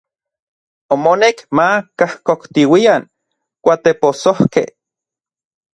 [0.95, 1.67] Omonek ma
[1.97, 3.03] kajkoktiuian
[3.63, 4.69] kuatepossojkej.